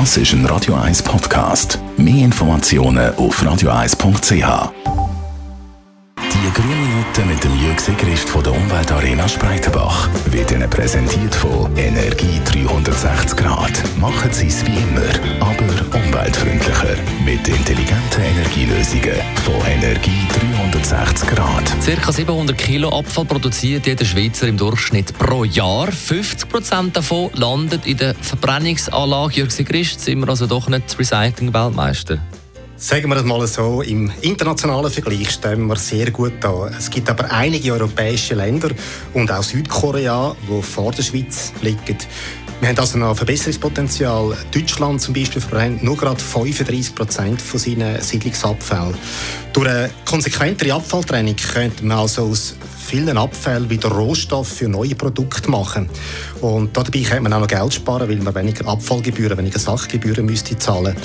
Das 0.00 0.16
ist 0.16 0.32
ein 0.32 0.44
Radio 0.46 0.74
1 0.74 1.04
Podcast. 1.04 1.78
Mehr 1.96 2.24
Informationen 2.24 3.14
auf 3.14 3.40
radio1.ch. 3.40 4.72
Die 6.18 6.52
grünen 6.52 6.80
Minuten 6.82 7.28
mit 7.28 7.44
dem 7.44 7.56
Jürg 7.60 7.78
Sigrist 7.78 8.28
von 8.28 8.42
der 8.42 8.54
Umweltarena 8.54 9.28
Spreitenbach 9.28 10.08
wird 10.32 10.50
Ihnen 10.50 10.68
präsentiert 10.68 11.32
von 11.36 11.70
Energie 11.76 12.40
360 12.44 13.36
Grad. 13.36 13.84
Machen 14.00 14.32
Sie 14.32 14.48
es 14.48 14.66
wie 14.66 14.78
immer. 14.78 15.43
Mit 17.46 17.56
intelligenten 17.58 18.22
Energielösungen 18.22 19.20
von 19.44 19.66
Energie 19.66 20.26
360 20.50 21.28
Grad. 21.28 21.82
Circa 21.82 22.10
700 22.10 22.56
Kilo 22.56 22.88
Abfall 22.88 23.26
produziert 23.26 23.86
jeder 23.86 24.06
Schweizer 24.06 24.48
im 24.48 24.56
Durchschnitt 24.56 25.12
pro 25.18 25.44
Jahr. 25.44 25.92
50 25.92 26.48
Prozent 26.48 26.96
davon 26.96 27.30
landet 27.34 27.84
in 27.84 27.98
der 27.98 28.14
Verbrennungsanlage. 28.14 29.40
Jürg 29.40 29.52
Sigrist, 29.52 30.00
sind 30.00 30.20
wir 30.20 30.28
also 30.30 30.46
doch 30.46 30.68
nicht 30.68 30.98
Recycling-Weltmeister? 30.98 32.18
Sagen 32.76 33.08
wir 33.10 33.16
es 33.16 33.24
mal 33.24 33.46
so, 33.46 33.82
im 33.82 34.10
internationalen 34.22 34.90
Vergleich 34.90 35.30
stehen 35.30 35.66
wir 35.66 35.76
sehr 35.76 36.10
gut 36.10 36.32
da. 36.40 36.70
Es 36.76 36.88
gibt 36.88 37.10
aber 37.10 37.30
einige 37.30 37.72
europäische 37.72 38.34
Länder 38.34 38.70
und 39.12 39.30
auch 39.30 39.42
Südkorea, 39.42 40.34
die 40.48 40.62
vor 40.62 40.92
der 40.92 41.02
Schweiz 41.02 41.52
liegen. 41.60 41.98
Wir 42.60 42.68
haben 42.68 42.78
also 42.78 42.98
noch 42.98 43.16
Verbesserungspotenzial. 43.16 44.36
Deutschland 44.52 45.00
zum 45.00 45.12
Beispiel 45.12 45.40
verbrennt 45.40 45.82
nur 45.82 45.96
gerade 45.96 46.20
35 46.20 46.94
Prozent 46.94 47.42
von 47.42 47.60
seinen 47.60 48.00
Siedlungsabfällen. 48.00 48.94
Durch 49.52 49.68
eine 49.68 49.90
konsequentere 50.04 50.72
Abfalltrennung 50.72 51.36
könnte 51.36 51.84
man 51.84 51.98
also 51.98 52.22
aus 52.22 52.54
vielen 52.84 53.18
Abfällen 53.18 53.68
wieder 53.68 53.90
Rohstoff 53.90 54.48
für 54.48 54.68
neue 54.68 54.94
Produkte 54.94 55.50
machen. 55.50 55.88
Und 56.40 56.76
dabei 56.76 57.00
könnte 57.00 57.22
man 57.22 57.32
auch 57.32 57.40
noch 57.40 57.48
Geld 57.48 57.74
sparen, 57.74 58.08
weil 58.08 58.16
man 58.16 58.34
weniger 58.34 58.66
Abfallgebühren, 58.68 59.36
weniger 59.36 59.58
Sachgebühren 59.58 60.24
müsste 60.24 60.56
zahlen. 60.58 60.96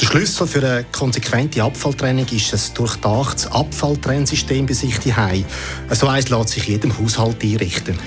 Der 0.00 0.06
Schlüssel 0.06 0.46
für 0.46 0.64
eine 0.66 0.84
konsequente 0.92 1.62
Abfalltrennung 1.62 2.26
ist 2.30 2.54
ein 2.54 2.74
durchdachtes 2.74 3.46
Abfalltrennsystem 3.48 4.66
bei 4.66 4.74
sich 4.74 4.98
daheim. 4.98 5.44
So 5.90 6.06
eins 6.06 6.28
lässt 6.28 6.50
sich 6.50 6.68
jedem 6.68 6.96
Haushalt 6.98 7.42
einrichten. 7.42 7.98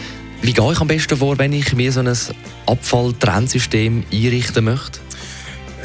Wie 0.45 0.53
gehe 0.53 0.71
ich 0.71 0.79
am 0.79 0.87
besten 0.87 1.17
vor, 1.17 1.39
wenn 1.39 1.53
ich 1.53 1.73
mir 1.73 1.91
so 1.91 2.01
ein 2.01 2.13
Abfalltrennsystem 2.67 4.03
einrichten 4.13 4.65
möchte? 4.65 4.99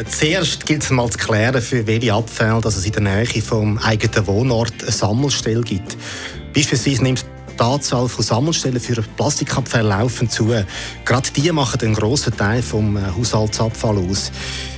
Zuerst 0.06 0.66
gilt 0.66 0.82
es 0.82 0.90
mal 0.90 1.08
zu 1.08 1.16
klären, 1.16 1.62
für 1.62 1.86
welche 1.86 2.12
Abfälle 2.12 2.60
dass 2.60 2.76
es 2.76 2.84
in 2.84 2.92
der 2.92 3.00
Nähe 3.00 3.40
vom 3.40 3.78
eigenen 3.78 4.26
Wohnort 4.26 4.74
eine 4.82 4.92
Sammelstelle 4.92 5.62
gibt. 5.62 5.96
Beispielsweise 6.54 7.02
nimmt 7.02 7.24
die 7.58 7.62
Anzahl 7.62 8.06
von 8.06 8.22
Sammelstellen 8.22 8.80
für 8.80 9.00
Plastikabfälle 9.16 9.88
laufend 9.88 10.30
zu. 10.30 10.54
Gerade 11.06 11.30
die 11.34 11.50
machen 11.52 11.80
einen 11.80 11.94
grossen 11.94 12.36
Teil 12.36 12.62
vom 12.62 12.98
äh, 12.98 13.00
Haushaltsabfall 13.16 13.96
aus. 13.96 14.30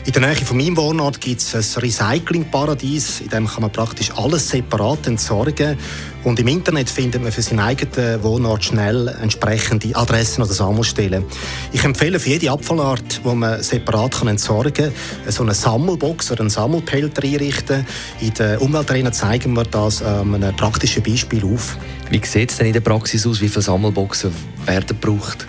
In 0.04 0.12
der 0.12 0.22
Nähe 0.22 0.36
von 0.36 0.58
meinem 0.58 0.76
Wohnort 0.76 1.20
gibt 1.20 1.40
es 1.40 1.54
ein 1.54 1.82
Recyclingparadies, 1.82 3.20
in 3.20 3.28
dem 3.30 3.48
kann 3.48 3.62
man 3.62 3.72
praktisch 3.72 4.12
alles 4.16 4.48
separat 4.48 5.08
entsorgen. 5.08 5.76
Und 6.24 6.38
im 6.38 6.46
Internet 6.46 6.88
findet 6.88 7.20
man 7.22 7.32
für 7.32 7.42
seinen 7.42 7.60
eigenen 7.60 8.22
Wohnort 8.22 8.64
schnell 8.64 9.08
entsprechende 9.08 9.94
Adressen 9.96 10.42
oder 10.42 10.52
Sammelstellen. 10.52 11.24
Ich 11.72 11.82
empfehle 11.82 12.20
für 12.20 12.30
jede 12.30 12.50
Abfallart, 12.50 13.22
die 13.24 13.34
man 13.34 13.60
separat 13.62 14.22
entsorgen 14.22 14.72
kann, 14.72 14.92
so 15.32 15.42
eine 15.42 15.54
Sammelbox 15.54 16.30
oder 16.30 16.42
einen 16.42 16.50
Sammelpelter 16.50 17.24
einrichten. 17.24 17.84
In 18.20 18.34
der 18.34 18.62
Umweltarena 18.62 19.10
zeigen 19.10 19.54
wir 19.54 19.64
das 19.64 20.02
an 20.02 20.34
einem 20.34 20.54
praktischen 20.56 21.02
Beispiel 21.02 21.44
auf. 21.44 21.76
Wie 22.10 22.20
sieht 22.24 22.50
es 22.50 22.58
denn 22.58 22.68
in 22.68 22.72
der 22.72 22.80
Praxis 22.80 23.26
aus? 23.26 23.40
Wie 23.40 23.48
viele 23.48 23.62
Sammelboxen 23.62 24.32
werden 24.66 24.86
gebraucht? 24.86 25.46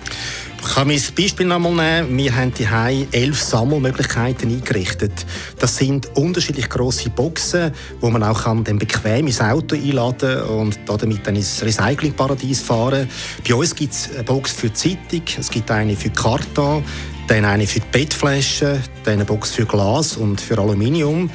Kann 0.74 0.88
mein 0.88 1.00
Beispiel 1.16 1.46
noch 1.46 1.60
mal 1.60 2.02
nehmen. 2.02 2.18
Wir 2.18 2.36
haben 2.36 2.52
hier 2.58 3.08
elf 3.12 3.40
Sammelmöglichkeiten 3.40 4.50
eingerichtet. 4.50 5.24
Das 5.60 5.78
sind 5.78 6.08
unterschiedlich 6.18 6.68
große 6.68 7.12
Boxen, 7.12 7.72
wo 8.02 8.10
man 8.10 8.24
auch 8.24 8.46
kann 8.46 8.64
dann 8.64 8.80
bequem 8.80 9.28
ins 9.28 9.40
Auto 9.40 9.76
einladen 9.76 10.42
und 10.42 10.80
damit 10.88 11.28
dann 11.28 11.36
ins 11.36 11.62
Recyclingparadies 11.64 12.64
fahren. 12.64 13.08
Bei 13.48 13.54
uns 13.54 13.76
gibt 13.76 13.94
es 13.94 14.10
eine 14.16 14.24
Box 14.24 14.52
für 14.52 14.70
die 14.70 14.74
Zeitung, 14.74 15.22
es 15.38 15.52
gibt 15.52 15.70
eine 15.70 15.96
für 15.96 16.10
Karton, 16.10 16.84
dann 17.28 17.46
eine 17.46 17.68
für 17.68 17.80
die 17.80 17.86
Bettflaschen, 17.92 18.82
dann 19.04 19.14
eine 19.14 19.26
Box 19.26 19.52
für 19.52 19.68
Glas 19.68 20.18
und 20.18 20.42
für 20.42 20.58
Aluminium. 20.58 21.30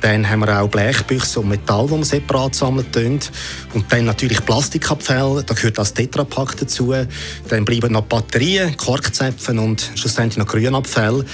Dann 0.00 0.28
haben 0.28 0.40
wir 0.40 0.60
auch 0.60 0.68
Blechbüchse 0.68 1.40
und 1.40 1.48
Metall, 1.48 1.86
die 1.86 1.96
wir 1.96 2.04
separat 2.04 2.54
sammeln. 2.54 3.20
Und 3.74 3.92
dann 3.92 4.04
natürlich 4.04 4.44
Plastikabfälle, 4.44 5.44
da 5.44 5.54
gehört 5.54 5.78
das 5.78 5.94
Tetrapack 5.94 6.56
dazu. 6.56 6.94
Dann 7.48 7.64
bleiben 7.64 7.92
noch 7.92 8.04
Batterien, 8.04 8.76
Korkzäpfen 8.76 9.58
und 9.58 9.90
schlussendlich 9.94 10.38
noch 10.38 10.46
Grünabfälle. 10.46 11.24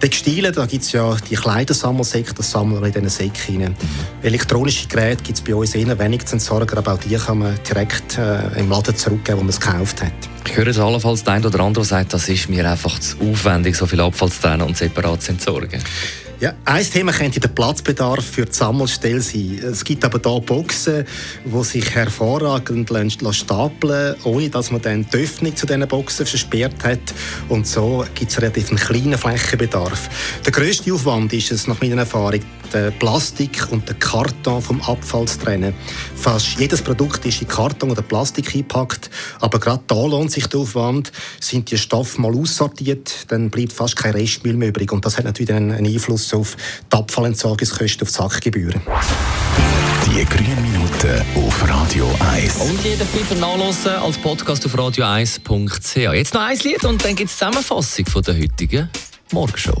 Textilien, 0.00 0.52
da 0.52 0.66
gibt 0.66 0.84
es 0.84 0.92
ja 0.92 1.16
die 1.30 1.34
Kleidersammelsäcke, 1.34 2.34
das 2.34 2.50
sammeln 2.50 2.82
wir 2.82 2.88
in 2.88 2.92
diesen 2.92 3.08
Säcken 3.08 3.62
rein. 3.62 3.76
Elektronische 4.22 4.86
Geräte 4.86 5.22
gibt 5.22 5.38
es 5.38 5.44
bei 5.44 5.54
uns 5.54 5.74
eher 5.74 5.98
wenig 5.98 6.26
zu 6.26 6.34
entsorgen, 6.34 6.76
aber 6.76 6.92
auch 6.92 6.98
die 6.98 7.14
kann 7.14 7.38
man 7.38 7.54
direkt 7.66 8.18
äh, 8.18 8.58
im 8.58 8.68
Laden 8.68 8.94
zurückgeben, 8.94 9.38
wo 9.38 9.42
man 9.44 9.50
es 9.50 9.60
gekauft 9.60 10.02
hat. 10.02 10.12
Ich 10.46 10.56
höre 10.56 10.66
es 10.66 10.78
allenfalls 10.78 11.24
der 11.24 11.34
eine 11.34 11.46
oder 11.46 11.60
andere 11.60 11.86
sagt, 11.86 12.12
das 12.12 12.28
ist 12.28 12.50
mir 12.50 12.70
einfach 12.70 12.98
zu 12.98 13.16
aufwendig, 13.18 13.76
so 13.76 13.86
viel 13.86 14.00
Abfall 14.00 14.30
zu 14.30 14.42
trennen 14.42 14.62
und 14.62 14.76
separat 14.76 15.22
zu 15.22 15.32
entsorgen. 15.32 15.82
Ja, 16.40 16.52
ein 16.64 16.84
Thema 16.84 17.12
könnte 17.12 17.38
der 17.38 17.48
Platzbedarf 17.48 18.24
für 18.24 18.44
die 18.44 18.52
Sammelstelle 18.52 19.20
sein. 19.20 19.60
Es 19.62 19.84
gibt 19.84 20.04
aber 20.04 20.18
hier 20.18 20.40
Boxen, 20.40 21.06
die 21.44 21.64
sich 21.64 21.94
hervorragend 21.94 22.90
stapeln 23.30 24.16
ohne 24.24 24.50
dass 24.50 24.70
man 24.72 24.82
dann 24.82 25.06
die 25.12 25.18
Öffnung 25.18 25.54
zu 25.54 25.64
diesen 25.64 25.86
Boxen 25.86 26.26
versperrt 26.26 26.82
hat. 26.82 27.14
Und 27.48 27.66
so 27.66 28.04
gibt 28.14 28.32
es 28.32 28.42
relativ 28.42 28.70
einen 28.70 28.78
kleinen 28.78 29.16
Flächenbedarf. 29.16 30.10
Der 30.44 30.52
grösste 30.52 30.92
Aufwand 30.92 31.32
ist 31.32 31.52
es, 31.52 31.68
nach 31.68 31.80
meiner 31.80 31.98
Erfahrung, 31.98 32.40
den 32.74 32.92
Plastik 32.98 33.68
und 33.70 33.88
den 33.88 33.98
Karton 33.98 34.60
vom 34.60 34.82
Abfall 34.82 35.26
zu 35.26 35.38
trennen. 35.38 35.74
Fast 36.14 36.58
jedes 36.58 36.82
Produkt 36.82 37.24
ist 37.24 37.40
in 37.40 37.48
Karton 37.48 37.90
oder 37.90 38.02
Plastik 38.02 38.54
eingepackt, 38.54 39.10
aber 39.40 39.58
gerade 39.58 39.82
da 39.86 39.94
lohnt 39.94 40.32
sich 40.32 40.46
der 40.48 40.60
Aufwand. 40.60 41.12
Sind 41.40 41.70
die 41.70 41.78
Stoffe 41.78 42.20
mal 42.20 42.34
aussortiert, 42.34 43.26
dann 43.28 43.50
bleibt 43.50 43.72
fast 43.72 43.96
kein 43.96 44.12
Restmüll 44.12 44.54
mehr 44.54 44.68
übrig. 44.68 44.92
Und 44.92 45.04
das 45.04 45.16
hat 45.16 45.24
natürlich 45.24 45.52
einen 45.52 45.72
Einfluss 45.72 46.34
auf 46.34 46.56
die 46.92 46.96
Abfallentsorgungskosten, 46.96 48.02
auf 48.02 48.08
die 48.08 48.14
Sachgebühren. 48.14 48.80
Die 50.06 50.24
grünen 50.26 50.62
Minuten 50.62 51.24
auf 51.34 51.68
Radio 51.68 52.08
1. 52.20 52.56
Und 52.56 52.84
jeder 52.84 53.06
Film 53.06 53.40
nachlesen 53.40 53.92
als 53.94 54.18
Podcast 54.18 54.66
auf 54.66 54.74
radio1.ch. 54.74 55.96
Jetzt 55.96 56.34
noch 56.34 56.42
ein 56.42 56.58
Lied 56.58 56.84
und 56.84 57.04
dann 57.04 57.16
gibt 57.16 57.30
es 57.30 57.38
Zusammenfassung 57.38 58.06
von 58.06 58.22
der 58.22 58.38
heutigen 58.38 58.90
Morgenshow. 59.32 59.80